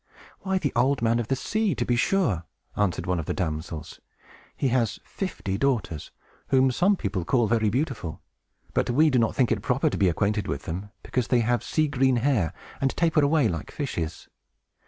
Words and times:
"Why, 0.39 0.57
the 0.57 0.73
Old 0.75 1.03
Man 1.03 1.19
of 1.19 1.27
the 1.27 1.35
Sea, 1.35 1.75
to 1.75 1.85
be 1.85 1.95
sure!" 1.95 2.43
answered 2.75 3.05
one 3.05 3.19
of 3.19 3.27
the 3.27 3.35
damsels. 3.35 3.99
"He 4.57 4.69
has 4.69 4.99
fifty 5.05 5.59
daughters, 5.59 6.09
whom 6.47 6.71
some 6.71 6.95
people 6.95 7.23
call 7.23 7.45
very 7.45 7.69
beautiful; 7.69 8.19
but 8.73 8.89
we 8.89 9.11
do 9.11 9.19
not 9.19 9.35
think 9.35 9.51
it 9.51 9.61
proper 9.61 9.91
to 9.91 9.97
be 9.99 10.09
acquainted 10.09 10.47
with 10.47 10.63
them, 10.63 10.89
because 11.03 11.27
they 11.27 11.41
have 11.41 11.63
sea 11.63 11.87
green 11.87 12.15
hair, 12.15 12.51
and 12.81 12.97
taper 12.97 13.21
away 13.23 13.47
like 13.47 13.69
fishes. 13.69 14.27